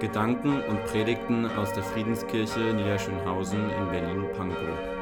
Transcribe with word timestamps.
Gedanken 0.00 0.60
und 0.68 0.84
Predigten 0.84 1.46
aus 1.56 1.72
der 1.72 1.82
Friedenskirche 1.82 2.74
Niederschönhausen 2.74 3.70
in 3.70 3.90
Berlin-Pankow. 3.90 4.95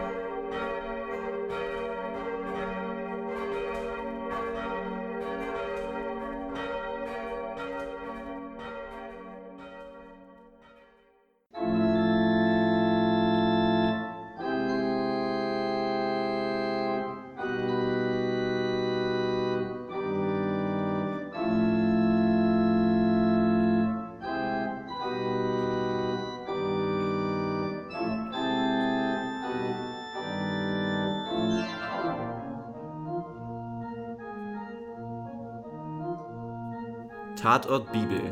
Tatort 37.44 37.92
Bibel. 37.92 38.22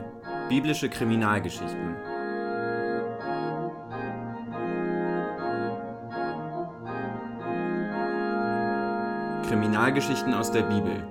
Biblische 0.48 0.88
Kriminalgeschichten. 0.88 1.96
Kriminalgeschichten 9.46 10.32
aus 10.32 10.50
der 10.50 10.62
Bibel. 10.62 11.06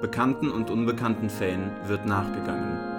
Bekannten 0.00 0.50
und 0.50 0.68
unbekannten 0.68 1.30
Fällen 1.30 1.70
wird 1.86 2.06
nachgegangen. 2.06 2.97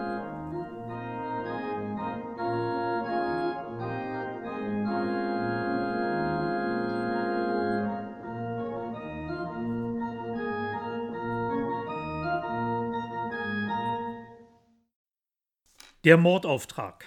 Der 16.09 16.17
Mordauftrag. 16.17 17.05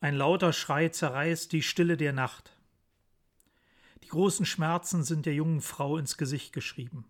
Ein 0.00 0.14
lauter 0.14 0.52
Schrei 0.52 0.90
zerreißt 0.90 1.50
die 1.50 1.62
Stille 1.62 1.96
der 1.96 2.12
Nacht. 2.12 2.58
Die 4.02 4.08
großen 4.08 4.44
Schmerzen 4.44 5.02
sind 5.02 5.24
der 5.24 5.32
jungen 5.32 5.62
Frau 5.62 5.96
ins 5.96 6.18
Gesicht 6.18 6.52
geschrieben. 6.52 7.06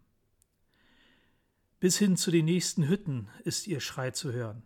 Bis 1.80 1.98
hin 1.98 2.16
zu 2.16 2.30
den 2.30 2.44
nächsten 2.44 2.86
Hütten 2.86 3.30
ist 3.42 3.66
ihr 3.66 3.80
Schrei 3.80 4.12
zu 4.12 4.32
hören. 4.32 4.62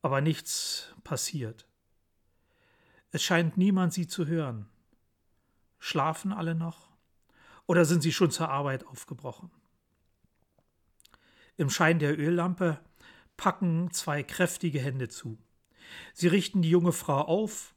Aber 0.00 0.20
nichts 0.20 0.94
passiert. 1.02 1.66
Es 3.10 3.24
scheint 3.24 3.56
niemand 3.56 3.92
sie 3.92 4.06
zu 4.06 4.28
hören. 4.28 4.68
Schlafen 5.80 6.32
alle 6.32 6.54
noch? 6.54 6.88
Oder 7.66 7.84
sind 7.84 8.02
sie 8.02 8.12
schon 8.12 8.30
zur 8.30 8.48
Arbeit 8.48 8.86
aufgebrochen? 8.86 9.50
Im 11.56 11.68
Schein 11.68 11.98
der 11.98 12.16
Öllampe 12.16 12.78
packen 13.40 13.90
zwei 13.90 14.22
kräftige 14.22 14.80
Hände 14.80 15.08
zu. 15.08 15.38
Sie 16.12 16.26
richten 16.26 16.60
die 16.60 16.68
junge 16.68 16.92
Frau 16.92 17.22
auf 17.22 17.74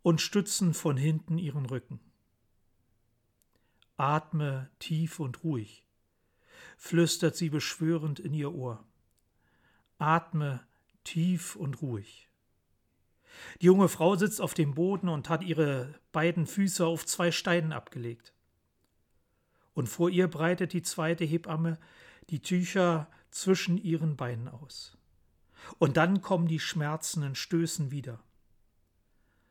und 0.00 0.22
stützen 0.22 0.72
von 0.72 0.96
hinten 0.96 1.36
ihren 1.36 1.66
Rücken. 1.66 2.00
Atme 3.98 4.70
tief 4.78 5.20
und 5.20 5.44
ruhig, 5.44 5.84
flüstert 6.78 7.36
sie 7.36 7.50
beschwörend 7.50 8.18
in 8.18 8.32
ihr 8.32 8.54
Ohr. 8.54 8.82
Atme 9.98 10.66
tief 11.04 11.54
und 11.54 11.82
ruhig. 11.82 12.30
Die 13.60 13.66
junge 13.66 13.90
Frau 13.90 14.16
sitzt 14.16 14.40
auf 14.40 14.54
dem 14.54 14.74
Boden 14.74 15.10
und 15.10 15.28
hat 15.28 15.44
ihre 15.44 16.00
beiden 16.12 16.46
Füße 16.46 16.86
auf 16.86 17.04
zwei 17.04 17.30
Steinen 17.30 17.74
abgelegt. 17.74 18.32
Und 19.74 19.86
vor 19.90 20.08
ihr 20.08 20.28
breitet 20.28 20.72
die 20.72 20.82
zweite 20.82 21.26
Hebamme 21.26 21.78
die 22.30 22.40
Tücher 22.40 23.10
zwischen 23.34 23.76
ihren 23.76 24.16
Beinen 24.16 24.48
aus. 24.48 24.96
Und 25.78 25.96
dann 25.96 26.22
kommen 26.22 26.46
die 26.46 26.60
schmerzenden 26.60 27.34
Stößen 27.34 27.90
wieder. 27.90 28.22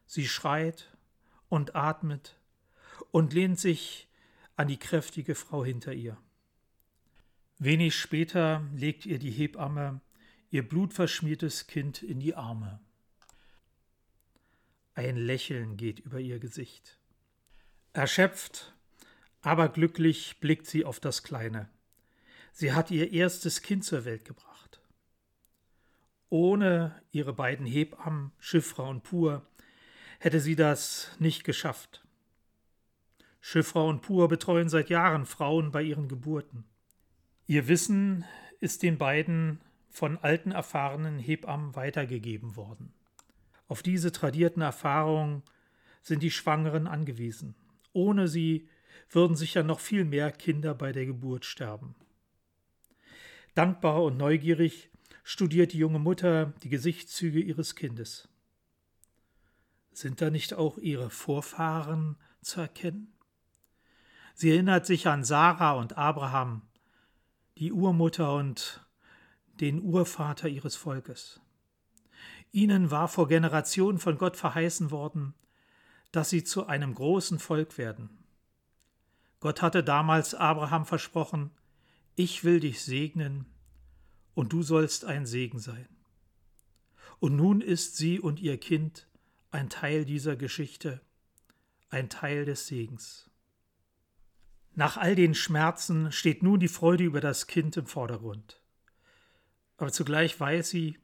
Sie 0.05 0.27
schreit 0.27 0.95
und 1.49 1.75
atmet 1.75 2.39
und 3.11 3.33
lehnt 3.33 3.59
sich 3.59 4.07
an 4.55 4.67
die 4.67 4.77
kräftige 4.77 5.35
Frau 5.35 5.66
hinter 5.66 5.94
ihr. 5.94 6.17
Wenig 7.57 7.95
später 7.95 8.67
legt 8.73 9.05
ihr 9.05 9.19
die 9.19 9.31
Hebamme 9.31 10.01
ihr 10.50 10.67
blutverschmiertes 10.67 11.67
Kind 11.67 12.03
in 12.03 12.19
die 12.19 12.35
Arme. 12.35 12.79
Ein 14.94 15.17
Lächeln 15.17 15.77
geht 15.77 16.00
über 16.00 16.19
ihr 16.19 16.39
Gesicht. 16.39 17.00
Erschöpft, 17.94 18.75
aber 19.41 19.67
glücklich 19.67 20.39
blickt 20.39 20.67
sie 20.67 20.85
auf 20.85 21.00
das 21.00 21.23
Kleine. 21.23 21.69
Sie 22.56 22.72
hat 22.72 22.91
ihr 22.91 23.12
erstes 23.12 23.64
Kind 23.64 23.84
zur 23.84 24.06
Welt 24.06 24.25
gebracht. 24.25 24.80
Ohne 26.30 27.02
ihre 27.12 27.34
beiden 27.34 27.66
Hebammen, 27.66 28.31
Schiffra 28.38 28.84
und 28.84 29.02
Pur, 29.02 29.46
hätte 30.19 30.40
sie 30.40 30.56
das 30.56 31.12
nicht 31.18 31.44
geschafft. 31.44 32.06
Schiffra 33.42 33.81
und 33.81 34.03
Pur 34.03 34.28
betreuen 34.28 34.69
seit 34.69 34.90
Jahren 34.90 35.25
Frauen 35.25 35.72
bei 35.72 35.81
ihren 35.81 36.08
Geburten. 36.08 36.63
Ihr 37.47 37.68
Wissen 37.68 38.24
ist 38.59 38.84
den 38.84 39.00
beiden 39.00 39.59
von 39.90 40.19
alten 40.19 40.52
erfahrenen 40.52 41.18
Hebammen 41.18 41.75
weitergegeben 41.75 42.56
worden. 42.56 42.94
Auf 43.68 43.81
diese 43.81 44.12
tradierten 44.12 44.62
Erfahrungen 44.62 45.42
sind 46.03 46.22
die 46.22 46.31
Schwangeren 46.31 46.86
angewiesen. 46.86 47.56
Ohne 47.94 48.28
sie 48.28 48.69
würden 49.09 49.36
sicher 49.36 49.63
noch 49.63 49.80
viel 49.80 50.06
mehr 50.06 50.31
Kinder 50.31 50.75
bei 50.75 50.92
der 50.92 51.08
Geburt 51.08 51.46
sterben. 51.46 51.96
Dankbar 53.56 54.03
und 54.03 54.18
neugierig 54.18 54.90
studiert 55.24 55.74
die 55.74 55.78
junge 55.78 56.00
Mutter 56.00 56.53
die 56.64 56.69
Gesichtszüge 56.69 57.40
ihres 57.40 57.75
Kindes. 57.75 58.28
Sind 59.91 60.22
da 60.22 60.30
nicht 60.30 60.56
auch 60.56 60.78
ihre 60.78 61.09
Vorfahren 61.09 62.18
zu 62.42 62.62
erkennen? 62.62 63.13
Sie 64.34 64.50
erinnert 64.50 64.88
sich 64.88 65.08
an 65.08 65.24
Sarah 65.24 65.74
und 65.74 65.97
Abraham, 65.97 66.63
die 67.58 67.72
Urmutter 67.72 68.34
und 68.36 68.84
den 69.59 69.84
Urvater 69.84 70.50
ihres 70.50 70.75
Volkes. 70.75 71.40
Ihnen 72.52 72.90
war 72.90 73.08
vor 73.08 73.28
Generationen 73.28 74.00
von 74.00 74.18
Gott 74.18 74.36
verheißen 74.36 74.90
worden, 74.90 75.36
dass 76.12 76.31
sie 76.31 76.44
zu 76.44 76.66
einem 76.66 76.96
großen 76.96 77.38
Volk 77.38 77.78
werden. 77.78 78.09
Gott 79.40 79.62
hatte 79.62 79.84
damals 79.84 80.34
Abraham 80.34 80.86
versprochen, 80.86 81.52
ich 82.16 82.44
will 82.44 82.59
dich 82.59 82.81
segnen 82.81 83.46
und 84.34 84.53
du 84.53 84.63
sollst 84.63 85.06
ein 85.06 85.25
Segen 85.25 85.59
sein. 85.59 85.88
Und 87.19 87.35
nun 87.35 87.62
ist 87.62 87.97
sie 87.97 88.19
und 88.19 88.40
ihr 88.40 88.59
Kind 88.59 89.07
ein 89.51 89.69
Teil 89.69 90.06
dieser 90.06 90.35
Geschichte, 90.35 91.01
ein 91.90 92.09
Teil 92.09 92.46
des 92.46 92.68
Segens. 92.68 93.29
Nach 94.75 94.97
all 94.97 95.16
den 95.16 95.35
Schmerzen 95.35 96.12
steht 96.12 96.41
nun 96.41 96.59
die 96.59 96.68
Freude 96.68 97.03
über 97.03 97.22
das 97.22 97.46
Kind 97.47 97.78
im 97.78 97.85
Vordergrund. 97.85 98.59
Aber 99.78 99.91
zugleich 99.91 100.40
weiß 100.40 100.69
sie, 100.69 100.97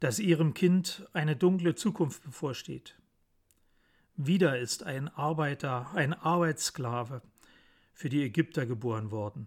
dass 0.00 0.18
ihrem 0.18 0.54
Kind 0.54 1.08
eine 1.12 1.36
dunkle 1.36 1.74
Zukunft 1.74 2.22
bevorsteht. 2.22 2.98
Wieder 4.16 4.58
ist 4.58 4.82
ein 4.82 5.08
Arbeiter, 5.08 5.90
ein 5.94 6.12
Arbeitssklave 6.12 7.22
für 7.92 8.08
die 8.08 8.22
Ägypter 8.22 8.66
geboren 8.66 9.10
worden. 9.10 9.46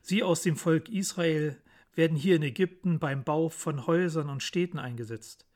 Sie 0.00 0.22
aus 0.22 0.42
dem 0.42 0.56
Volk 0.56 0.88
Israel 0.88 1.60
werden 1.94 2.16
hier 2.16 2.36
in 2.36 2.42
Ägypten 2.42 2.98
beim 2.98 3.24
Bau 3.24 3.48
von 3.48 3.86
Häusern 3.86 4.28
und 4.28 4.42
Städten 4.42 4.78
eingesetzt. 4.78 5.46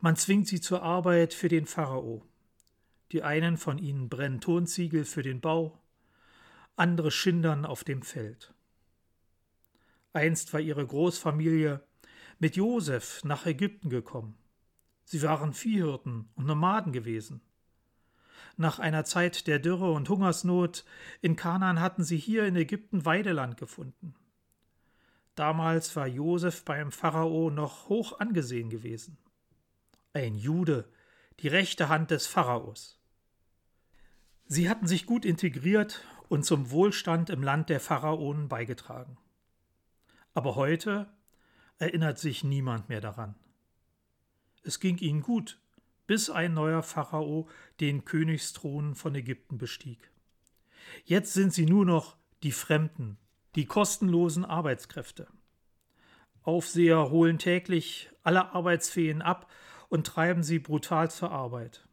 Man 0.00 0.16
zwingt 0.16 0.48
sie 0.48 0.60
zur 0.60 0.82
Arbeit 0.82 1.34
für 1.34 1.48
den 1.48 1.66
Pharao. 1.66 2.24
Die 3.12 3.22
einen 3.22 3.56
von 3.56 3.78
ihnen 3.78 4.08
brennen 4.08 4.40
Tonziegel 4.40 5.04
für 5.04 5.22
den 5.22 5.40
Bau, 5.40 5.78
andere 6.76 7.10
schindern 7.10 7.66
auf 7.66 7.84
dem 7.84 8.02
Feld. 8.02 8.54
Einst 10.14 10.52
war 10.52 10.60
ihre 10.60 10.86
Großfamilie 10.86 11.82
mit 12.38 12.56
Josef 12.56 13.22
nach 13.24 13.46
Ägypten 13.46 13.88
gekommen. 13.90 14.36
Sie 15.04 15.22
waren 15.22 15.52
Viehhirten 15.52 16.28
und 16.34 16.46
Nomaden 16.46 16.92
gewesen. 16.92 17.40
Nach 18.56 18.78
einer 18.78 19.04
Zeit 19.04 19.46
der 19.46 19.58
Dürre 19.58 19.92
und 19.92 20.08
Hungersnot 20.08 20.84
in 21.20 21.36
Kanaan 21.36 21.80
hatten 21.80 22.04
sie 22.04 22.18
hier 22.18 22.46
in 22.46 22.56
Ägypten 22.56 23.04
Weideland 23.04 23.56
gefunden. 23.56 24.14
Damals 25.34 25.96
war 25.96 26.06
Josef 26.06 26.64
beim 26.64 26.92
Pharao 26.92 27.50
noch 27.50 27.88
hoch 27.88 28.20
angesehen 28.20 28.68
gewesen. 28.68 29.16
Ein 30.12 30.34
Jude, 30.34 30.88
die 31.40 31.48
rechte 31.48 31.88
Hand 31.88 32.10
des 32.10 32.26
Pharaos. 32.26 32.98
Sie 34.46 34.68
hatten 34.68 34.86
sich 34.86 35.06
gut 35.06 35.24
integriert 35.24 36.04
und 36.28 36.44
zum 36.44 36.70
Wohlstand 36.70 37.30
im 37.30 37.42
Land 37.42 37.70
der 37.70 37.80
Pharaonen 37.80 38.48
beigetragen. 38.48 39.16
Aber 40.34 40.56
heute, 40.56 41.10
erinnert 41.78 42.18
sich 42.18 42.44
niemand 42.44 42.88
mehr 42.88 43.00
daran. 43.00 43.34
Es 44.62 44.78
ging 44.78 44.98
ihnen 44.98 45.22
gut, 45.22 45.58
bis 46.06 46.30
ein 46.30 46.54
neuer 46.54 46.82
Pharao 46.82 47.48
den 47.80 48.04
Königsthron 48.04 48.94
von 48.94 49.14
Ägypten 49.14 49.58
bestieg. 49.58 50.10
Jetzt 51.04 51.32
sind 51.32 51.52
sie 51.52 51.66
nur 51.66 51.84
noch 51.84 52.16
die 52.42 52.52
Fremden, 52.52 53.18
die 53.54 53.66
kostenlosen 53.66 54.44
Arbeitskräfte. 54.44 55.28
Aufseher 56.42 57.10
holen 57.10 57.38
täglich 57.38 58.10
alle 58.22 58.52
Arbeitsfeen 58.52 59.22
ab 59.22 59.50
und 59.88 60.06
treiben 60.06 60.42
sie 60.42 60.58
brutal 60.58 61.10
zur 61.10 61.30
Arbeit. 61.30 61.86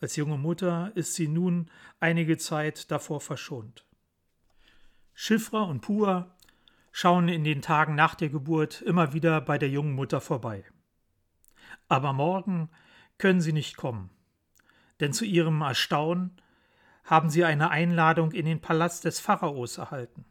Als 0.00 0.16
junge 0.16 0.38
Mutter 0.38 0.90
ist 0.94 1.14
sie 1.14 1.28
nun 1.28 1.70
einige 2.00 2.38
Zeit 2.38 2.90
davor 2.90 3.20
verschont. 3.20 3.84
Schiffra 5.14 5.62
und 5.62 5.80
Pua 5.80 6.34
schauen 6.90 7.28
in 7.28 7.44
den 7.44 7.62
Tagen 7.62 7.94
nach 7.94 8.14
der 8.14 8.28
Geburt 8.28 8.82
immer 8.82 9.12
wieder 9.12 9.40
bei 9.40 9.58
der 9.58 9.68
jungen 9.68 9.94
Mutter 9.94 10.20
vorbei. 10.20 10.64
Aber 11.88 12.12
morgen 12.12 12.70
können 13.18 13.40
sie 13.40 13.52
nicht 13.52 13.76
kommen, 13.76 14.10
denn 15.00 15.12
zu 15.12 15.24
ihrem 15.24 15.60
Erstaunen 15.60 16.36
haben 17.04 17.30
sie 17.30 17.44
eine 17.44 17.70
Einladung 17.70 18.32
in 18.32 18.46
den 18.46 18.60
Palast 18.60 19.04
des 19.04 19.20
Pharaos 19.20 19.78
erhalten. 19.78 20.24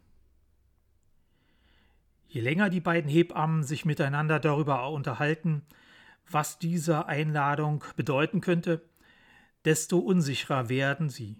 Je 2.27 2.41
länger 2.41 2.69
die 2.69 2.79
beiden 2.79 3.11
Hebammen 3.11 3.63
sich 3.63 3.83
miteinander 3.83 4.39
darüber 4.39 4.89
unterhalten, 4.89 5.63
was 6.29 6.59
diese 6.59 7.07
Einladung 7.07 7.83
bedeuten 7.97 8.39
könnte, 8.39 8.81
desto 9.65 9.99
unsicherer 9.99 10.69
werden 10.69 11.09
sie. 11.09 11.35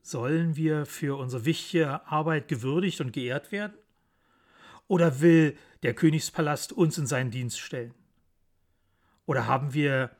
Sollen 0.00 0.56
wir 0.56 0.86
für 0.86 1.18
unsere 1.18 1.44
wichtige 1.44 2.06
Arbeit 2.06 2.48
gewürdigt 2.48 3.00
und 3.00 3.12
geehrt 3.12 3.52
werden? 3.52 3.74
Oder 4.86 5.20
will 5.20 5.56
der 5.82 5.94
Königspalast 5.94 6.72
uns 6.72 6.98
in 6.98 7.06
seinen 7.06 7.30
Dienst 7.30 7.58
stellen? 7.58 7.94
Oder 9.26 9.46
haben 9.46 9.74
wir 9.74 10.10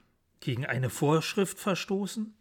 gegen 0.40 0.66
eine 0.66 0.90
Vorschrift 0.90 1.58
verstoßen? 1.58 2.34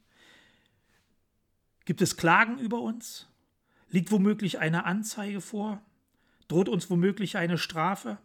Gibt 1.86 2.02
es 2.02 2.16
Klagen 2.16 2.58
über 2.60 2.80
uns? 2.80 3.28
Liegt 3.90 4.12
womöglich 4.12 4.60
eine 4.60 4.86
Anzeige 4.86 5.42
vor? 5.42 5.82
Droht 6.48 6.70
uns 6.70 6.90
womöglich 6.90 7.38
eine 7.38 7.58
Strafe? 7.58 8.18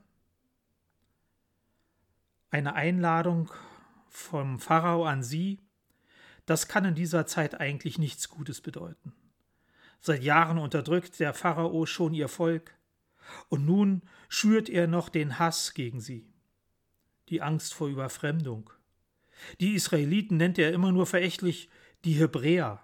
Eine 2.50 2.74
Einladung 2.74 3.50
vom 4.08 4.58
Pharao 4.58 5.04
an 5.04 5.22
sie, 5.22 5.60
das 6.46 6.66
kann 6.66 6.84
in 6.86 6.94
dieser 6.94 7.26
Zeit 7.26 7.60
eigentlich 7.60 7.98
nichts 7.98 8.28
Gutes 8.30 8.60
bedeuten. 8.62 9.12
Seit 10.00 10.22
Jahren 10.22 10.58
unterdrückt 10.58 11.20
der 11.20 11.34
Pharao 11.34 11.84
schon 11.84 12.14
ihr 12.14 12.28
Volk, 12.28 12.74
und 13.50 13.66
nun 13.66 14.02
schürt 14.30 14.70
er 14.70 14.86
noch 14.86 15.10
den 15.10 15.38
Hass 15.38 15.74
gegen 15.74 16.00
sie, 16.00 16.26
die 17.30 17.42
Angst 17.42 17.74
vor 17.74 17.88
Überfremdung. 17.88 18.70
Die 19.60 19.74
Israeliten 19.74 20.36
nennt 20.36 20.58
er 20.58 20.72
immer 20.72 20.92
nur 20.92 21.06
verächtlich 21.06 21.70
die 22.04 22.14
Hebräer, 22.14 22.82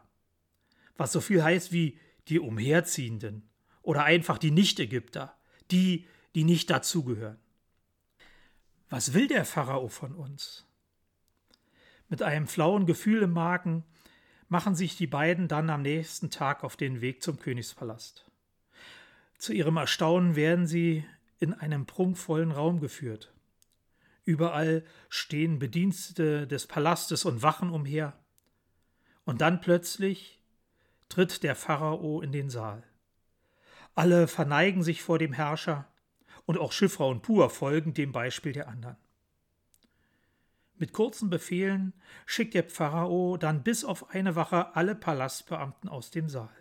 was 0.97 1.13
so 1.13 1.21
viel 1.21 1.43
heißt 1.43 1.73
wie 1.73 1.99
die 2.29 2.39
Umherziehenden 2.39 3.49
oder 3.83 4.05
einfach 4.05 4.39
die 4.39 4.51
Nicht-Ägypter, 4.51 5.37
die, 5.71 6.07
die 6.35 6.45
nicht 6.45 6.71
dazugehören. 6.71 7.39
Was 8.89 9.13
will 9.13 9.29
der 9.29 9.45
Pharao 9.45 9.89
von 9.89 10.13
uns? 10.15 10.67
Mit 12.09 12.23
einem 12.23 12.47
flauen 12.47 12.87
Gefühl 12.87 13.23
im 13.23 13.33
Magen 13.33 13.85
machen 14.49 14.75
sich 14.75 14.97
die 14.97 15.07
beiden 15.07 15.49
dann 15.49 15.71
am 15.71 15.83
nächsten 15.83 16.31
Tag 16.31 16.65
auf 16.65 16.77
den 16.77 17.01
Weg 17.01 17.23
zum 17.23 17.39
Königspalast. 17.39 18.31
Zu 19.39 19.53
ihrem 19.53 19.77
Erstaunen 19.77 20.37
werden 20.37 20.67
sie 20.67 21.05
in 21.41 21.53
einem 21.53 21.87
prunkvollen 21.87 22.53
Raum 22.53 22.81
geführt. 22.81 23.34
Überall 24.25 24.85
stehen 25.09 25.59
Bedienstete 25.59 26.47
des 26.47 26.67
Palastes 26.67 27.25
und 27.25 27.43
wachen 27.43 27.71
umher. 27.71 28.15
Und 29.25 29.41
dann 29.41 29.61
plötzlich 29.61 30.41
tritt 31.09 31.43
der 31.43 31.55
Pharao 31.55 32.21
in 32.21 32.33
den 32.33 32.51
Saal. 32.51 32.83
Alle 33.95 34.27
verneigen 34.27 34.83
sich 34.83 35.03
vor 35.03 35.19
dem 35.19 35.33
Herrscher, 35.33 35.87
und 36.47 36.59
auch 36.59 36.73
Schiffra 36.73 37.05
und 37.05 37.23
Pur 37.23 37.49
folgen 37.49 37.95
dem 37.95 38.13
Beispiel 38.13 38.53
der 38.53 38.69
anderen. 38.69 38.97
Mit 40.77 40.93
kurzen 40.93 41.31
Befehlen 41.31 41.95
schickt 42.27 42.55
der 42.55 42.65
Pharao 42.65 43.37
dann 43.37 43.63
bis 43.63 43.85
auf 43.85 44.11
eine 44.11 44.37
Wache 44.37 44.75
alle 44.75 44.95
Palastbeamten 44.95 45.89
aus 45.89 46.11
dem 46.11 46.29
Saal. 46.29 46.55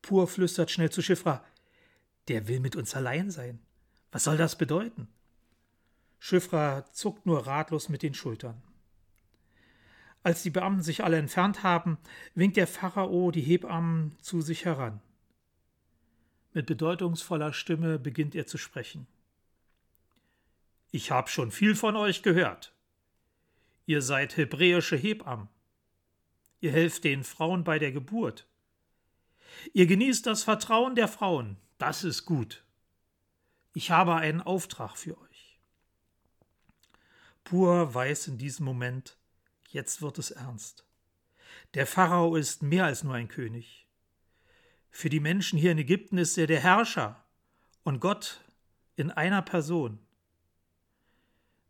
Pur 0.00 0.28
flüstert 0.28 0.70
schnell 0.70 0.90
zu 0.90 1.02
Schiffra: 1.02 1.44
Der 2.28 2.46
will 2.48 2.60
mit 2.60 2.76
uns 2.76 2.94
allein 2.94 3.30
sein. 3.30 3.58
Was 4.12 4.24
soll 4.24 4.36
das 4.36 4.56
bedeuten? 4.56 5.08
Schiffra 6.26 6.86
zuckt 6.90 7.26
nur 7.26 7.46
ratlos 7.46 7.90
mit 7.90 8.02
den 8.02 8.14
Schultern. 8.14 8.62
Als 10.22 10.42
die 10.42 10.48
Beamten 10.48 10.80
sich 10.80 11.04
alle 11.04 11.18
entfernt 11.18 11.62
haben, 11.62 11.98
winkt 12.34 12.56
der 12.56 12.66
Pharao 12.66 13.30
die 13.30 13.42
Hebammen 13.42 14.16
zu 14.22 14.40
sich 14.40 14.64
heran. 14.64 15.02
Mit 16.54 16.64
bedeutungsvoller 16.64 17.52
Stimme 17.52 17.98
beginnt 17.98 18.34
er 18.34 18.46
zu 18.46 18.56
sprechen. 18.56 19.06
Ich 20.92 21.10
hab 21.10 21.28
schon 21.28 21.50
viel 21.50 21.74
von 21.74 21.94
euch 21.94 22.22
gehört. 22.22 22.72
Ihr 23.84 24.00
seid 24.00 24.38
hebräische 24.38 24.96
Hebammen. 24.96 25.50
Ihr 26.62 26.72
helft 26.72 27.04
den 27.04 27.22
Frauen 27.22 27.64
bei 27.64 27.78
der 27.78 27.92
Geburt. 27.92 28.48
Ihr 29.74 29.86
genießt 29.86 30.24
das 30.24 30.42
Vertrauen 30.42 30.94
der 30.94 31.08
Frauen. 31.08 31.58
Das 31.76 32.02
ist 32.02 32.24
gut. 32.24 32.64
Ich 33.74 33.90
habe 33.90 34.14
einen 34.14 34.40
Auftrag 34.40 34.96
für 34.96 35.18
euch. 35.18 35.23
Pur 37.44 37.92
weiß 37.92 38.28
in 38.28 38.38
diesem 38.38 38.64
Moment, 38.64 39.18
jetzt 39.68 40.00
wird 40.00 40.18
es 40.18 40.30
ernst. 40.30 40.86
Der 41.74 41.86
Pharao 41.86 42.36
ist 42.36 42.62
mehr 42.62 42.86
als 42.86 43.04
nur 43.04 43.14
ein 43.14 43.28
König. 43.28 43.86
Für 44.90 45.10
die 45.10 45.20
Menschen 45.20 45.58
hier 45.58 45.72
in 45.72 45.78
Ägypten 45.78 46.18
ist 46.18 46.38
er 46.38 46.46
der 46.46 46.60
Herrscher 46.60 47.22
und 47.82 48.00
Gott 48.00 48.40
in 48.96 49.10
einer 49.10 49.42
Person. 49.42 49.98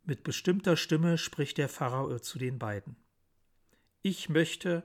Mit 0.03 0.23
bestimmter 0.23 0.77
Stimme 0.77 1.17
spricht 1.17 1.57
der 1.57 1.67
Pharao 1.67 2.19
zu 2.19 2.39
den 2.39 2.57
beiden. 2.57 2.95
Ich 4.01 4.29
möchte, 4.29 4.83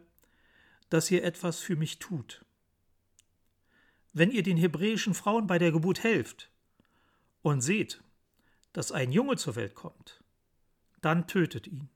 dass 0.88 1.10
ihr 1.10 1.22
etwas 1.22 1.60
für 1.60 1.76
mich 1.76 1.98
tut. 1.98 2.44
Wenn 4.12 4.30
ihr 4.30 4.42
den 4.42 4.56
hebräischen 4.56 5.14
Frauen 5.14 5.46
bei 5.46 5.58
der 5.58 5.70
Geburt 5.70 6.02
helft 6.02 6.50
und 7.42 7.60
seht, 7.60 8.02
dass 8.72 8.90
ein 8.90 9.12
Junge 9.12 9.36
zur 9.36 9.54
Welt 9.56 9.74
kommt, 9.74 10.19
dann 11.00 11.26
tötet 11.26 11.66
ihn. 11.66 11.88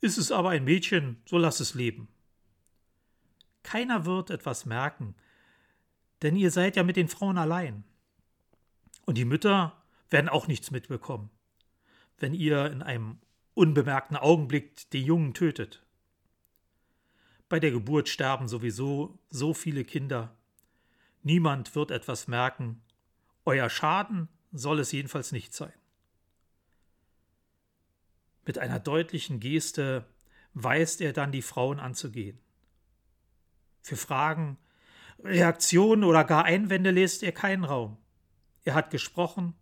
Ist 0.00 0.18
es 0.18 0.30
aber 0.30 0.50
ein 0.50 0.64
Mädchen, 0.64 1.22
so 1.26 1.38
lass 1.38 1.60
es 1.60 1.74
leben. 1.74 2.08
Keiner 3.62 4.06
wird 4.06 4.30
etwas 4.30 4.66
merken, 4.66 5.14
denn 6.22 6.36
ihr 6.36 6.50
seid 6.50 6.76
ja 6.76 6.82
mit 6.82 6.96
den 6.96 7.08
Frauen 7.08 7.38
allein. 7.38 7.84
Und 9.06 9.18
die 9.18 9.24
Mütter 9.24 9.82
werden 10.10 10.28
auch 10.28 10.46
nichts 10.46 10.70
mitbekommen 10.70 11.30
wenn 12.18 12.34
ihr 12.34 12.70
in 12.70 12.82
einem 12.82 13.18
unbemerkten 13.54 14.16
Augenblick 14.16 14.90
den 14.90 15.04
Jungen 15.04 15.34
tötet. 15.34 15.84
Bei 17.48 17.60
der 17.60 17.70
Geburt 17.70 18.08
sterben 18.08 18.48
sowieso 18.48 19.18
so 19.30 19.54
viele 19.54 19.84
Kinder. 19.84 20.36
Niemand 21.22 21.74
wird 21.74 21.90
etwas 21.90 22.28
merken. 22.28 22.82
Euer 23.44 23.70
Schaden 23.70 24.28
soll 24.52 24.80
es 24.80 24.92
jedenfalls 24.92 25.32
nicht 25.32 25.54
sein. 25.54 25.72
Mit 28.48 28.56
einer 28.56 28.80
deutlichen 28.80 29.40
Geste 29.40 30.06
weist 30.54 31.02
er 31.02 31.12
dann 31.12 31.32
die 31.32 31.42
Frauen 31.42 31.78
anzugehen. 31.78 32.40
Für 33.82 33.96
Fragen, 33.96 34.56
Reaktionen 35.22 36.02
oder 36.02 36.24
gar 36.24 36.46
Einwände 36.46 36.90
lässt 36.90 37.22
er 37.22 37.32
keinen 37.32 37.64
Raum. 37.64 37.98
Er 38.64 38.72
hat 38.72 38.90
gesprochen, 38.90 39.52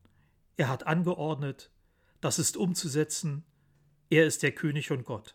er 0.57 0.69
hat 0.69 0.87
angeordnet, 0.87 1.73
das 2.21 2.39
ist 2.39 2.57
umzusetzen. 2.57 3.45
Er 4.09 4.25
ist 4.25 4.45
der 4.45 4.53
König 4.53 4.93
und 4.93 5.05
Gott. 5.05 5.35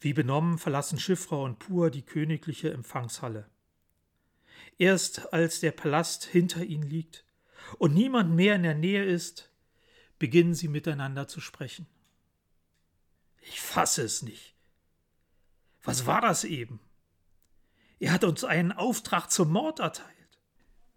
Wie 0.00 0.12
benommen 0.12 0.58
verlassen 0.58 0.98
Schiffrau 0.98 1.44
und 1.44 1.58
Pur 1.58 1.90
die 1.90 2.04
königliche 2.04 2.74
Empfangshalle. 2.74 3.48
Erst 4.76 5.32
als 5.32 5.60
der 5.60 5.72
Palast 5.72 6.24
hinter 6.26 6.62
ihnen 6.62 6.82
liegt 6.82 7.24
und 7.78 7.94
niemand 7.94 8.34
mehr 8.34 8.56
in 8.56 8.64
der 8.64 8.74
Nähe 8.74 9.02
ist, 9.02 9.49
beginnen 10.20 10.54
sie 10.54 10.68
miteinander 10.68 11.26
zu 11.26 11.40
sprechen. 11.40 11.88
Ich 13.40 13.60
fasse 13.60 14.02
es 14.02 14.22
nicht. 14.22 14.54
Was 15.82 16.06
war 16.06 16.20
das 16.20 16.44
eben? 16.44 16.78
Er 17.98 18.12
hat 18.12 18.22
uns 18.22 18.44
einen 18.44 18.70
Auftrag 18.70 19.30
zum 19.30 19.50
Mord 19.50 19.80
erteilt. 19.80 20.38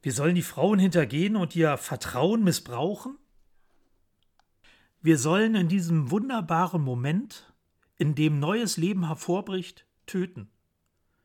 Wir 0.01 0.11
sollen 0.11 0.35
die 0.35 0.41
Frauen 0.41 0.77
hintergehen 0.77 1.37
und 1.37 1.55
ihr 1.55 1.77
Vertrauen 1.77 2.43
missbrauchen? 2.43 3.17
Wir 5.01 5.17
sollen 5.17 5.55
in 5.55 5.69
diesem 5.69 6.11
wunderbaren 6.11 6.81
Moment, 6.81 7.53
in 7.97 8.15
dem 8.15 8.39
neues 8.39 8.75
Leben 8.75 9.07
hervorbricht, 9.07 9.85
töten. 10.05 10.49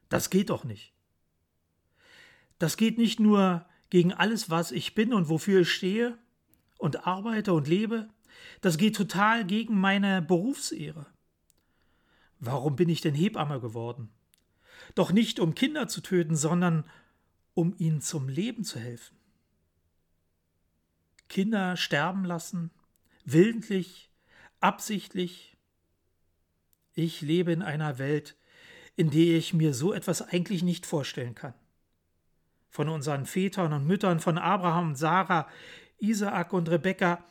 Das 0.08 0.30
geht 0.30 0.50
doch 0.50 0.62
nicht. 0.62 0.94
Das 2.60 2.76
geht 2.76 2.96
nicht 2.96 3.18
nur 3.18 3.66
gegen 3.90 4.12
alles, 4.12 4.50
was 4.50 4.70
ich 4.70 4.94
bin 4.94 5.12
und 5.12 5.28
wofür 5.28 5.62
ich 5.62 5.72
stehe 5.72 6.16
und 6.78 7.06
arbeite 7.06 7.52
und 7.52 7.68
lebe. 7.68 8.08
Das 8.60 8.78
geht 8.78 8.96
total 8.96 9.44
gegen 9.44 9.78
meine 9.78 10.22
Berufsehre. 10.22 11.06
Warum 12.40 12.76
bin 12.76 12.88
ich 12.88 13.00
denn 13.00 13.14
Hebamme 13.14 13.60
geworden? 13.60 14.10
Doch 14.94 15.12
nicht 15.12 15.40
um 15.40 15.54
Kinder 15.54 15.88
zu 15.88 16.00
töten, 16.00 16.36
sondern 16.36 16.84
um 17.54 17.74
ihnen 17.78 18.00
zum 18.00 18.28
Leben 18.28 18.64
zu 18.64 18.78
helfen. 18.78 19.16
Kinder 21.28 21.76
sterben 21.76 22.24
lassen, 22.24 22.70
willentlich, 23.24 24.10
absichtlich. 24.60 25.56
Ich 26.94 27.20
lebe 27.20 27.52
in 27.52 27.62
einer 27.62 27.98
Welt, 27.98 28.36
in 28.96 29.10
der 29.10 29.36
ich 29.36 29.52
mir 29.52 29.74
so 29.74 29.92
etwas 29.92 30.22
eigentlich 30.22 30.62
nicht 30.62 30.86
vorstellen 30.86 31.34
kann. 31.34 31.54
Von 32.70 32.88
unseren 32.88 33.26
Vätern 33.26 33.72
und 33.72 33.86
Müttern, 33.86 34.20
von 34.20 34.38
Abraham 34.38 34.90
und 34.90 34.96
Sarah, 34.96 35.48
Isaak 35.98 36.52
und 36.52 36.68
Rebekka 36.68 37.24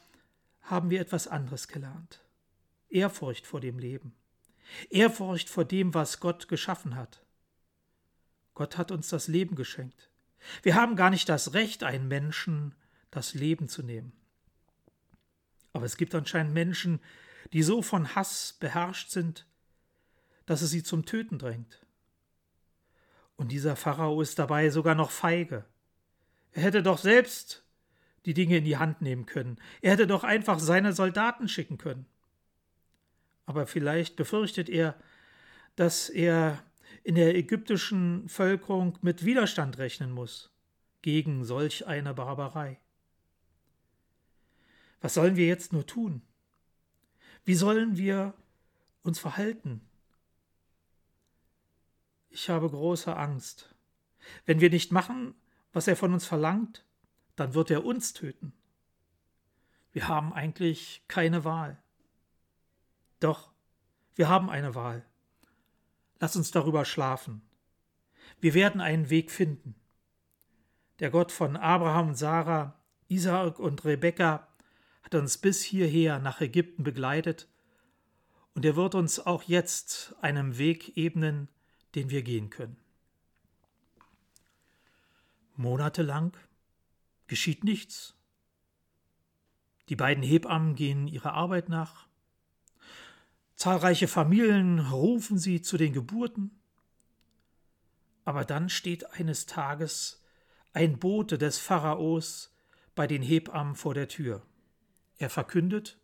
haben 0.61 0.89
wir 0.89 0.99
etwas 0.99 1.27
anderes 1.27 1.67
gelernt. 1.67 2.21
Ehrfurcht 2.89 3.47
vor 3.47 3.61
dem 3.61 3.79
Leben. 3.79 4.13
Ehrfurcht 4.89 5.49
vor 5.49 5.65
dem, 5.65 5.93
was 5.93 6.19
Gott 6.19 6.47
geschaffen 6.47 6.95
hat. 6.95 7.21
Gott 8.53 8.77
hat 8.77 8.91
uns 8.91 9.09
das 9.09 9.27
Leben 9.27 9.55
geschenkt. 9.55 10.09
Wir 10.63 10.75
haben 10.75 10.95
gar 10.95 11.09
nicht 11.09 11.29
das 11.29 11.53
Recht, 11.53 11.83
einen 11.83 12.07
Menschen 12.07 12.75
das 13.11 13.33
Leben 13.33 13.69
zu 13.69 13.83
nehmen. 13.83 14.11
Aber 15.73 15.85
es 15.85 15.97
gibt 15.97 16.13
anscheinend 16.15 16.53
Menschen, 16.53 16.99
die 17.53 17.63
so 17.63 17.81
von 17.81 18.15
Hass 18.15 18.57
beherrscht 18.59 19.09
sind, 19.09 19.45
dass 20.45 20.61
es 20.61 20.71
sie 20.71 20.83
zum 20.83 21.05
Töten 21.05 21.39
drängt. 21.39 21.85
Und 23.35 23.51
dieser 23.51 23.75
Pharao 23.75 24.21
ist 24.21 24.39
dabei 24.39 24.69
sogar 24.69 24.95
noch 24.95 25.11
feige. 25.11 25.65
Er 26.51 26.63
hätte 26.63 26.81
doch 26.81 26.97
selbst 26.97 27.63
die 28.27 28.33
Dinge 28.33 28.57
in 28.57 28.65
die 28.65 28.75
Hand 28.75 29.01
nehmen 29.01 29.25
können. 29.25 29.55
Er 29.81 29.93
hätte 29.93 30.05
doch 30.05 30.25
einfach 30.25 30.59
seine 30.59 30.91
Soldaten 30.91 31.47
schicken 31.47 31.77
können. 31.77 32.05
Aber 33.45 33.65
vielleicht 33.65 34.17
befürchtet 34.17 34.67
er, 34.67 34.99
dass 35.77 36.09
er 36.09 36.61
in 37.03 37.15
der 37.15 37.35
ägyptischen 37.35 38.27
Völkerung 38.27 38.97
mit 39.01 39.23
Widerstand 39.23 39.77
rechnen 39.77 40.11
muss 40.11 40.51
gegen 41.01 41.45
solch 41.45 41.87
eine 41.87 42.13
Barbarei. 42.13 42.81
Was 44.99 45.13
sollen 45.13 45.37
wir 45.37 45.47
jetzt 45.47 45.71
nur 45.71 45.85
tun? 45.85 46.21
Wie 47.45 47.55
sollen 47.55 47.95
wir 47.95 48.33
uns 49.03 49.19
verhalten? 49.19 49.79
Ich 52.29 52.49
habe 52.49 52.69
große 52.69 53.15
Angst. 53.15 53.73
Wenn 54.45 54.59
wir 54.59 54.69
nicht 54.69 54.91
machen, 54.91 55.33
was 55.71 55.87
er 55.87 55.95
von 55.95 56.11
uns 56.11 56.25
verlangt, 56.25 56.83
dann 57.37 57.53
wird 57.53 57.71
er 57.71 57.85
uns 57.85 58.11
töten. 58.13 58.51
Wir 59.93 60.09
haben 60.09 60.33
eigentlich 60.33 61.03
keine 61.07 61.45
Wahl. 61.45 61.81
Doch, 63.19 63.51
wir 64.15 64.27
haben 64.27 64.49
eine 64.49 64.75
Wahl. 64.75 65.05
Lass 66.19 66.35
uns 66.35 66.51
darüber 66.51 66.83
schlafen. 66.83 67.41
Wir 68.41 68.53
werden 68.53 68.81
einen 68.81 69.09
Weg 69.09 69.31
finden. 69.31 69.75
Der 70.99 71.11
Gott 71.11 71.31
von 71.31 71.55
Abraham 71.55 72.09
und 72.09 72.15
Sarah, 72.15 72.79
Isaak 73.07 73.59
und 73.59 73.85
Rebekka 73.85 74.47
hat 75.03 75.15
uns 75.15 75.37
bis 75.37 75.63
hierher 75.63 76.19
nach 76.19 76.41
Ägypten 76.41 76.83
begleitet 76.83 77.47
und 78.55 78.65
er 78.65 78.75
wird 78.75 78.95
uns 78.95 79.19
auch 79.19 79.43
jetzt 79.43 80.15
einen 80.21 80.57
Weg 80.57 80.97
ebnen, 80.97 81.47
den 81.93 82.09
wir 82.09 82.23
gehen 82.23 82.49
können. 82.49 82.77
Monatelang 85.55 86.35
geschieht 87.27 87.63
nichts. 87.63 88.15
Die 89.89 89.95
beiden 89.95 90.23
Hebammen 90.23 90.75
gehen 90.75 91.07
ihrer 91.07 91.33
Arbeit 91.33 91.69
nach. 91.69 92.07
Zahlreiche 93.55 94.07
Familien 94.07 94.79
rufen 94.79 95.37
sie 95.37 95.61
zu 95.61 95.77
den 95.77 95.93
Geburten. 95.93 96.59
Aber 98.25 98.43
dann 98.43 98.69
steht 98.69 99.11
eines 99.13 99.45
Tages 99.45 100.21
ein 100.73 100.99
Bote 100.99 101.37
des 101.37 101.57
Pharaos 101.57 102.53
bei 102.93 103.07
den 103.07 103.21
Hebammen 103.21 103.75
vor 103.75 103.93
der 103.93 104.07
Tür. 104.07 104.45
Er 105.17 105.29
verkündet, 105.29 105.97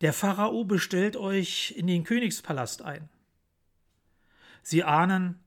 der 0.00 0.12
Pharao 0.12 0.64
bestellt 0.64 1.16
euch 1.16 1.72
in 1.76 1.86
den 1.86 2.04
Königspalast 2.04 2.82
ein. 2.82 3.08
Sie 4.62 4.84
ahnen, 4.84 5.42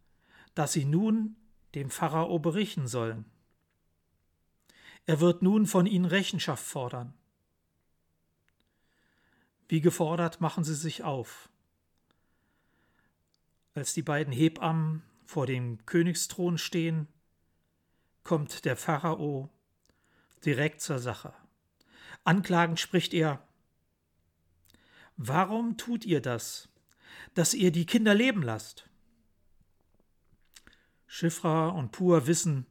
dass 0.55 0.73
sie 0.73 0.85
nun 0.85 1.35
dem 1.75 1.89
Pharao 1.89 2.39
berichten 2.39 2.87
sollen. 2.87 3.25
Er 5.09 5.19
wird 5.19 5.41
nun 5.41 5.65
von 5.65 5.87
ihnen 5.87 6.05
Rechenschaft 6.05 6.63
fordern. 6.63 7.15
Wie 9.67 9.81
gefordert 9.81 10.39
machen 10.39 10.63
sie 10.63 10.75
sich 10.75 11.03
auf. 11.03 11.49
Als 13.73 13.95
die 13.95 14.03
beiden 14.03 14.31
Hebammen 14.31 15.01
vor 15.25 15.47
dem 15.47 15.83
Königsthron 15.87 16.59
stehen, 16.59 17.07
kommt 18.23 18.65
der 18.65 18.77
Pharao 18.77 19.49
direkt 20.45 20.79
zur 20.79 20.99
Sache. 20.99 21.33
Anklagend 22.23 22.79
spricht 22.79 23.15
er 23.15 23.43
Warum 25.17 25.75
tut 25.77 26.05
ihr 26.05 26.21
das, 26.21 26.69
dass 27.33 27.55
ihr 27.55 27.71
die 27.71 27.87
Kinder 27.87 28.13
leben 28.13 28.43
lasst? 28.43 28.87
Schiffra 31.07 31.69
und 31.69 31.91
Pur 31.91 32.27
wissen, 32.27 32.67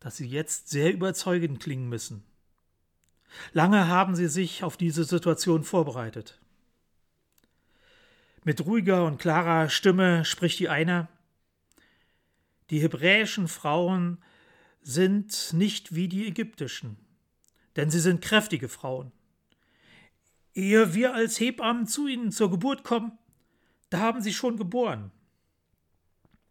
dass 0.00 0.16
sie 0.16 0.26
jetzt 0.26 0.68
sehr 0.68 0.92
überzeugend 0.92 1.60
klingen 1.60 1.88
müssen. 1.88 2.22
Lange 3.52 3.88
haben 3.88 4.14
sie 4.14 4.28
sich 4.28 4.62
auf 4.62 4.76
diese 4.76 5.04
Situation 5.04 5.64
vorbereitet. 5.64 6.40
Mit 8.44 8.64
ruhiger 8.64 9.04
und 9.04 9.18
klarer 9.18 9.68
Stimme 9.68 10.24
spricht 10.24 10.58
die 10.58 10.68
eine 10.68 11.08
Die 12.70 12.80
hebräischen 12.80 13.48
Frauen 13.48 14.18
sind 14.82 15.52
nicht 15.52 15.94
wie 15.94 16.08
die 16.08 16.26
ägyptischen 16.26 16.96
denn 17.76 17.90
sie 17.90 18.00
sind 18.00 18.22
kräftige 18.22 18.68
Frauen. 18.68 19.12
Ehe 20.54 20.94
wir 20.94 21.14
als 21.14 21.38
Hebammen 21.38 21.86
zu 21.86 22.06
ihnen 22.06 22.32
zur 22.32 22.50
Geburt 22.50 22.82
kommen, 22.82 23.16
da 23.90 24.00
haben 24.00 24.22
sie 24.22 24.32
schon 24.32 24.56
geboren. 24.56 25.12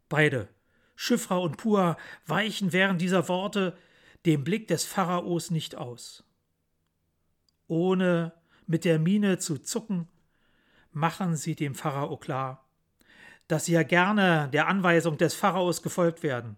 Beide, 0.07 0.47
Schiffra 0.95 1.37
und 1.37 1.57
Pua, 1.57 1.97
weichen 2.25 2.73
während 2.73 3.01
dieser 3.01 3.27
Worte 3.27 3.77
dem 4.25 4.43
Blick 4.43 4.67
des 4.67 4.85
Pharaos 4.85 5.51
nicht 5.51 5.75
aus. 5.75 6.23
Ohne 7.67 8.33
mit 8.67 8.85
der 8.85 8.99
Miene 8.99 9.37
zu 9.37 9.57
zucken, 9.57 10.07
machen 10.91 11.35
sie 11.35 11.55
dem 11.55 11.75
Pharao 11.75 12.17
klar, 12.17 12.67
dass 13.47 13.65
sie 13.65 13.73
ja 13.73 13.83
gerne 13.83 14.49
der 14.51 14.67
Anweisung 14.67 15.17
des 15.17 15.35
Pharaos 15.35 15.83
gefolgt 15.83 16.23
werden, 16.23 16.55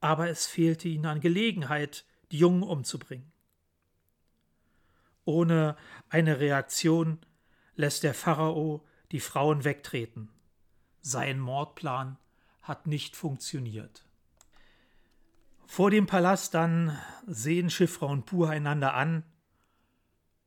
aber 0.00 0.28
es 0.28 0.46
fehlte 0.46 0.88
ihnen 0.88 1.06
an 1.06 1.20
Gelegenheit, 1.20 2.04
die 2.30 2.38
Jungen 2.38 2.62
umzubringen. 2.62 3.32
Ohne 5.24 5.76
eine 6.08 6.40
Reaktion 6.40 7.18
lässt 7.76 8.02
der 8.02 8.14
Pharao 8.14 8.84
die 9.12 9.20
Frauen 9.20 9.64
wegtreten. 9.64 10.28
Sein 11.00 11.38
Mordplan 11.38 12.18
hat 12.62 12.86
nicht 12.86 13.16
funktioniert. 13.16 14.04
Vor 15.66 15.90
dem 15.90 16.06
Palast 16.06 16.54
dann 16.54 16.98
sehen 17.26 17.70
Schiffra 17.70 18.06
und 18.06 18.26
Pur 18.26 18.50
einander 18.50 18.94
an 18.94 19.24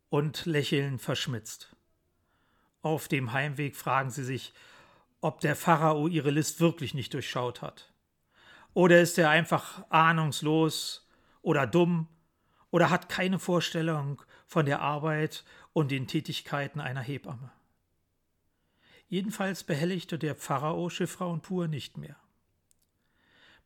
und 0.09 0.45
lächeln 0.45 0.99
verschmitzt. 0.99 1.75
Auf 2.81 3.07
dem 3.07 3.33
Heimweg 3.33 3.75
fragen 3.75 4.11
sie 4.11 4.23
sich, 4.23 4.53
ob 5.21 5.39
der 5.39 5.55
Pharao 5.55 6.07
ihre 6.07 6.29
List 6.29 6.59
wirklich 6.59 6.93
nicht 6.93 7.13
durchschaut 7.13 7.61
hat. 7.61 7.91
Oder 8.75 9.01
ist 9.01 9.17
er 9.17 9.29
einfach 9.29 9.83
ahnungslos 9.89 11.09
oder 11.41 11.65
dumm 11.65 12.07
oder 12.69 12.89
hat 12.89 13.09
keine 13.09 13.39
Vorstellung 13.39 14.21
von 14.45 14.65
der 14.65 14.81
Arbeit 14.81 15.43
und 15.73 15.91
den 15.91 16.07
Tätigkeiten 16.07 16.79
einer 16.79 17.01
Hebamme. 17.01 17.51
Jedenfalls 19.07 19.63
behelligte 19.63 20.17
der 20.17 20.35
Pharao 20.35 20.89
Schiffra 20.89 21.25
und 21.25 21.43
Pur 21.43 21.67
nicht 21.67 21.97
mehr. 21.97 22.17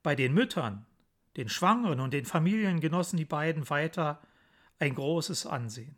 Bei 0.03 0.15
den 0.15 0.34
Müttern, 0.34 0.86
den 1.38 1.50
Schwangeren 1.50 2.00
und 2.00 2.13
den 2.13 2.25
Familien 2.25 2.79
genossen 2.79 3.17
die 3.17 3.25
beiden 3.25 3.69
weiter 3.69 4.22
ein 4.79 4.96
großes 4.96 5.46
Ansehen. 5.46 5.96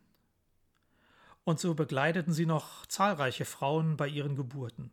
Und 1.44 1.60
so 1.60 1.74
begleiteten 1.74 2.34
sie 2.34 2.46
noch 2.46 2.86
zahlreiche 2.86 3.46
Frauen 3.46 3.98
bei 3.98 4.08
ihren 4.08 4.36
Geburten. 4.36 4.92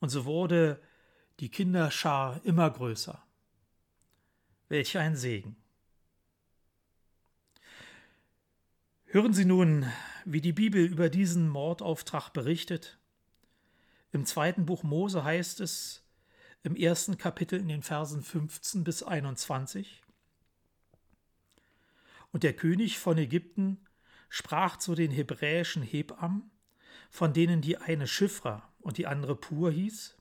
Und 0.00 0.08
so 0.08 0.24
wurde 0.24 0.80
die 1.40 1.50
Kinderschar 1.50 2.40
immer 2.44 2.68
größer. 2.70 3.22
Welch 4.68 4.98
ein 4.98 5.16
Segen. 5.16 5.56
Hören 9.06 9.32
Sie 9.32 9.46
nun, 9.46 9.90
wie 10.26 10.42
die 10.42 10.52
Bibel 10.52 10.84
über 10.84 11.08
diesen 11.08 11.48
Mordauftrag 11.48 12.30
berichtet. 12.32 12.97
Im 14.12 14.24
zweiten 14.24 14.66
Buch 14.66 14.82
Mose 14.82 15.22
heißt 15.22 15.60
es 15.60 16.02
im 16.62 16.76
ersten 16.76 17.18
Kapitel 17.18 17.58
in 17.58 17.68
den 17.68 17.82
Versen 17.82 18.22
15 18.22 18.84
bis 18.84 19.02
21. 19.02 20.02
Und 22.32 22.42
der 22.42 22.54
König 22.54 22.98
von 22.98 23.18
Ägypten 23.18 23.86
sprach 24.28 24.76
zu 24.76 24.94
den 24.94 25.10
hebräischen 25.10 25.82
Hebammen, 25.82 26.50
von 27.10 27.32
denen 27.32 27.60
die 27.60 27.78
eine 27.78 28.06
Schiffra 28.06 28.70
und 28.80 28.98
die 28.98 29.06
andere 29.06 29.36
Pur 29.36 29.70
hieß, 29.70 30.16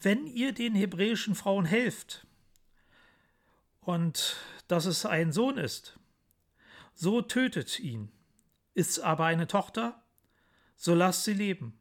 wenn 0.00 0.26
ihr 0.26 0.52
den 0.52 0.74
hebräischen 0.74 1.34
Frauen 1.34 1.64
helft 1.64 2.26
und 3.80 4.36
dass 4.68 4.84
es 4.84 5.06
ein 5.06 5.32
Sohn 5.32 5.58
ist, 5.58 5.98
so 6.92 7.22
tötet 7.22 7.78
ihn. 7.80 8.10
Ist's 8.74 8.98
aber 8.98 9.24
eine 9.26 9.46
Tochter, 9.46 10.02
so 10.74 10.94
lasst 10.94 11.24
sie 11.24 11.32
leben. 11.32 11.78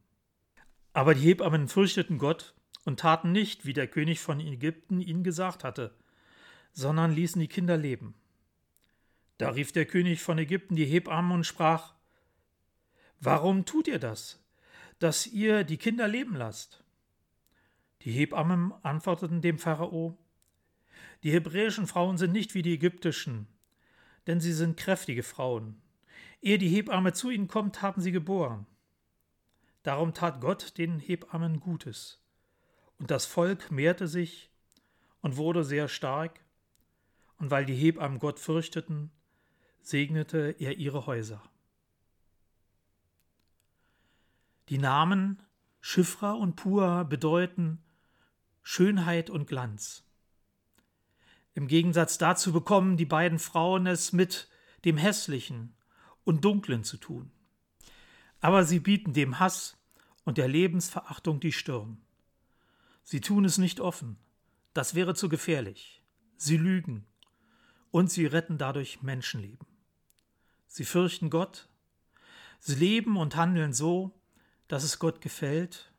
Aber 0.95 1.13
die 1.13 1.23
Hebammen 1.23 1.67
fürchteten 1.67 2.19
Gott 2.19 2.53
und 2.85 3.01
taten 3.01 3.33
nicht, 3.33 3.65
wie 3.65 3.73
der 3.73 3.85
König 3.85 4.21
von 4.21 4.39
Ägypten 4.39 5.01
ihnen 5.01 5.25
gesagt 5.25 5.65
hatte, 5.65 5.93
sondern 6.71 7.11
ließen 7.11 7.41
die 7.41 7.49
Kinder 7.49 7.75
leben. 7.75 8.15
Da 9.37 9.49
rief 9.49 9.73
der 9.73 9.85
König 9.85 10.21
von 10.21 10.37
Ägypten 10.37 10.77
die 10.77 10.85
Hebammen 10.85 11.33
und 11.33 11.43
sprach 11.45 11.95
Warum 13.19 13.65
tut 13.65 13.89
ihr 13.89 13.99
das, 13.99 14.41
dass 14.99 15.27
ihr 15.27 15.65
die 15.65 15.75
Kinder 15.75 16.07
leben 16.07 16.33
lasst? 16.33 16.81
Die 18.03 18.11
Hebammen 18.11 18.71
antworteten 18.81 19.41
dem 19.41 19.59
Pharao 19.59 20.17
Die 21.23 21.31
hebräischen 21.31 21.87
Frauen 21.87 22.17
sind 22.17 22.31
nicht 22.31 22.53
wie 22.53 22.61
die 22.61 22.75
ägyptischen, 22.75 23.47
denn 24.27 24.39
sie 24.39 24.53
sind 24.53 24.77
kräftige 24.77 25.23
Frauen. 25.23 25.81
Ehe 26.41 26.57
die 26.57 26.69
Hebamme 26.69 27.11
zu 27.11 27.31
ihnen 27.31 27.49
kommt, 27.49 27.81
haben 27.81 28.01
sie 28.01 28.13
geboren. 28.13 28.65
Darum 29.85 30.15
tat 30.15 30.41
Gott 30.41 30.79
den 30.79 30.97
Hebammen 30.97 31.59
Gutes. 31.59 32.19
Und 32.97 33.11
das 33.11 33.27
Volk 33.27 33.69
mehrte 33.69 34.07
sich 34.07 34.49
und 35.21 35.37
wurde 35.37 35.63
sehr 35.63 35.87
stark, 35.87 36.39
und 37.37 37.51
weil 37.51 37.67
die 37.67 37.75
Hebammen 37.75 38.17
Gott 38.17 38.39
fürchteten, 38.39 39.11
segnete 39.81 40.55
er 40.57 40.77
ihre 40.77 41.05
Häuser. 41.05 41.43
Die 44.69 44.79
Namen 44.79 45.39
Schiffra 45.81 46.31
und 46.31 46.55
Pua 46.55 47.03
bedeuten 47.03 47.83
Schönheit 48.63 49.29
und 49.29 49.45
Glanz. 49.45 50.03
Im 51.53 51.67
Gegensatz 51.67 52.17
dazu 52.17 52.51
bekommen 52.51 52.97
die 52.97 53.05
beiden 53.05 53.37
Frauen 53.37 53.85
es 53.85 54.13
mit 54.13 54.49
dem 54.83 54.97
Hässlichen 54.97 55.75
und 56.23 56.43
Dunklen 56.43 56.83
zu 56.83 56.97
tun. 56.97 57.34
Aber 58.45 58.63
sie 58.63 58.79
bieten 58.79 59.13
dem 59.13 59.39
Hass 59.39 59.75
und 60.23 60.37
der 60.37 60.47
Lebensverachtung 60.47 61.39
die 61.39 61.51
Stirn. 61.51 61.97
Sie 63.03 63.19
tun 63.19 63.43
es 63.43 63.57
nicht 63.57 63.79
offen, 63.79 64.17
das 64.75 64.93
wäre 64.93 65.15
zu 65.15 65.29
gefährlich. 65.29 66.03
Sie 66.37 66.55
lügen 66.55 67.07
und 67.89 68.11
sie 68.11 68.27
retten 68.27 68.59
dadurch 68.59 69.01
Menschenleben. 69.01 69.65
Sie 70.67 70.85
fürchten 70.85 71.31
Gott, 71.31 71.69
sie 72.59 72.75
leben 72.75 73.17
und 73.17 73.35
handeln 73.35 73.73
so, 73.73 74.11
dass 74.67 74.83
es 74.83 74.99
Gott 74.99 75.21
gefällt 75.21 75.91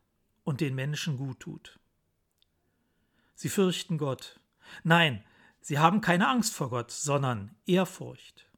und 0.45 0.61
den 0.61 0.77
Menschen 0.77 1.17
gut 1.17 1.41
tut. 1.41 1.81
Sie 3.35 3.49
fürchten 3.49 3.99
Gott. 3.99 4.39
Nein, 4.85 5.25
sie 5.61 5.81
haben 5.81 6.01
keine 6.01 6.29
Angst 6.29 6.55
vor 6.55 6.71
Gott, 6.71 6.93
sondern 6.93 7.57
Ehrfurcht. 7.67 8.49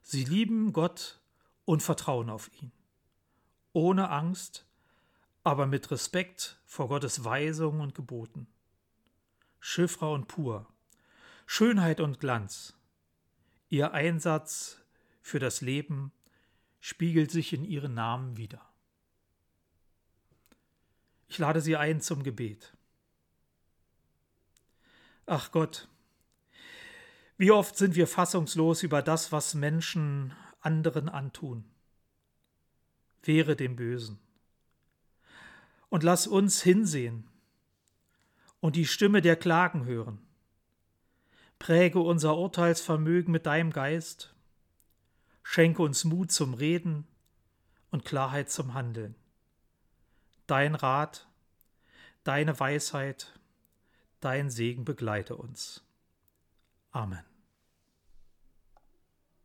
Sie 0.00 0.22
lieben 0.22 0.72
Gott 0.72 1.20
und 1.64 1.82
vertrauen 1.82 2.30
auf 2.30 2.52
ihn. 2.62 2.70
Ohne 3.76 4.08
Angst, 4.08 4.64
aber 5.44 5.66
mit 5.66 5.90
Respekt 5.90 6.58
vor 6.64 6.88
Gottes 6.88 7.24
Weisungen 7.24 7.82
und 7.82 7.94
Geboten. 7.94 8.46
Schiffra 9.60 10.06
und 10.06 10.28
pur, 10.28 10.66
Schönheit 11.44 12.00
und 12.00 12.18
Glanz. 12.18 12.72
Ihr 13.68 13.92
Einsatz 13.92 14.80
für 15.20 15.40
das 15.40 15.60
Leben 15.60 16.10
spiegelt 16.80 17.30
sich 17.30 17.52
in 17.52 17.66
ihren 17.66 17.92
Namen 17.92 18.38
wider. 18.38 18.62
Ich 21.28 21.36
lade 21.36 21.60
Sie 21.60 21.76
ein 21.76 22.00
zum 22.00 22.22
Gebet. 22.22 22.72
Ach 25.26 25.52
Gott, 25.52 25.86
wie 27.36 27.50
oft 27.50 27.76
sind 27.76 27.94
wir 27.94 28.06
fassungslos 28.06 28.82
über 28.82 29.02
das, 29.02 29.32
was 29.32 29.52
Menschen 29.52 30.32
anderen 30.62 31.10
antun. 31.10 31.75
Wehre 33.26 33.56
dem 33.56 33.76
Bösen. 33.76 34.18
Und 35.88 36.02
lass 36.02 36.26
uns 36.26 36.62
hinsehen 36.62 37.28
und 38.60 38.76
die 38.76 38.86
Stimme 38.86 39.22
der 39.22 39.36
Klagen 39.36 39.84
hören. 39.84 40.18
Präge 41.58 42.00
unser 42.00 42.36
Urteilsvermögen 42.36 43.32
mit 43.32 43.46
deinem 43.46 43.70
Geist. 43.70 44.34
Schenke 45.42 45.82
uns 45.82 46.04
Mut 46.04 46.32
zum 46.32 46.54
Reden 46.54 47.06
und 47.90 48.04
Klarheit 48.04 48.50
zum 48.50 48.74
Handeln 48.74 49.14
dein 50.46 50.74
Rat, 50.74 51.26
deine 52.24 52.58
Weisheit, 52.58 53.38
dein 54.20 54.50
Segen 54.50 54.84
begleite 54.84 55.36
uns. 55.36 55.84
Amen. 56.90 57.35